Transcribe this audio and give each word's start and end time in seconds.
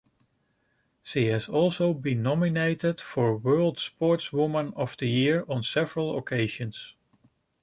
She 1.03 1.27
has 1.27 1.47
also 1.47 1.93
been 1.93 2.23
nominated 2.23 2.99
for 2.99 3.37
World 3.37 3.77
Sportswoman 3.79 4.73
of 4.75 4.97
the 4.97 5.07
year 5.07 5.45
on 5.47 5.61
several 5.61 6.17
occasions. 6.17 6.95